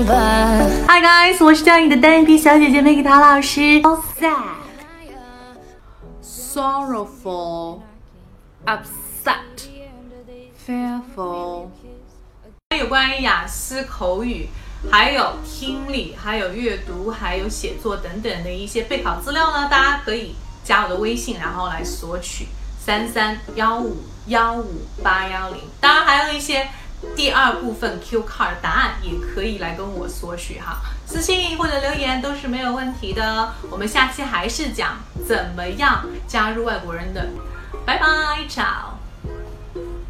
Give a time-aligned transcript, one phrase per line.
[0.00, 3.60] number Hi guys，我是教你的单眼皮小姐姐梅吉塔老师。
[3.82, 4.32] Sad,
[6.22, 7.80] sorrowful,
[8.64, 9.34] upset,
[10.66, 11.68] fearful。
[12.78, 14.48] 有关于雅思口语，
[14.90, 22.46] 还有听力，还有阅读，还有写作等等的一些备考资料呢，大家可以加我的微信，然后来索取
[22.78, 23.98] 三三幺五
[24.28, 25.60] 幺五八幺零。
[25.78, 26.66] 当然还有一些。
[27.16, 33.54] 第二部分 Q card 答案也可以来跟我索取哈，私信或者留言都是没有问题的。
[33.70, 37.26] 我们下期还是讲怎么样加入外国人的，
[37.86, 38.06] 拜拜
[38.48, 38.89] ，chao。